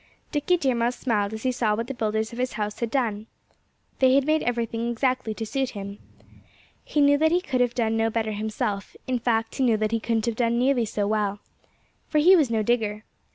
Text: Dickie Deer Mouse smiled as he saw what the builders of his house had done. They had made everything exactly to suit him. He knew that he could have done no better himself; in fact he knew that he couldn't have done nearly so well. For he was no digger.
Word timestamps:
Dickie 0.31 0.57
Deer 0.57 0.73
Mouse 0.73 0.95
smiled 0.95 1.31
as 1.31 1.43
he 1.43 1.51
saw 1.51 1.75
what 1.75 1.85
the 1.85 1.93
builders 1.93 2.33
of 2.33 2.39
his 2.39 2.53
house 2.53 2.79
had 2.79 2.89
done. 2.89 3.27
They 3.99 4.15
had 4.15 4.25
made 4.25 4.41
everything 4.41 4.89
exactly 4.89 5.35
to 5.35 5.45
suit 5.45 5.69
him. 5.77 5.99
He 6.83 7.01
knew 7.01 7.19
that 7.19 7.31
he 7.31 7.39
could 7.39 7.61
have 7.61 7.75
done 7.75 7.97
no 7.97 8.09
better 8.09 8.31
himself; 8.31 8.95
in 9.05 9.19
fact 9.19 9.53
he 9.57 9.63
knew 9.63 9.77
that 9.77 9.91
he 9.91 9.99
couldn't 9.99 10.25
have 10.25 10.37
done 10.37 10.57
nearly 10.57 10.85
so 10.85 11.05
well. 11.05 11.39
For 12.07 12.17
he 12.17 12.35
was 12.35 12.49
no 12.49 12.63
digger. 12.63 13.03